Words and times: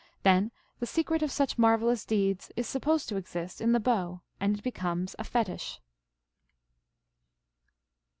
Then 0.23 0.49
the 0.79 0.87
secret 0.87 1.21
of 1.21 1.31
such 1.31 1.59
marvelous 1.59 2.05
deeds 2.05 2.51
is 2.55 2.65
supposed 2.67 3.07
to 3.09 3.17
exist 3.17 3.61
in 3.61 3.71
the 3.71 3.79
bow, 3.79 4.21
and 4.39 4.57
it 4.57 4.63
becomes 4.63 5.15
a 5.19 5.23
fetich. 5.23 5.79